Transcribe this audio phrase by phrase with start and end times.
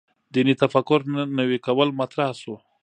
[0.33, 0.99] دیني تفکر
[1.37, 2.55] نوي کول مطرح شو.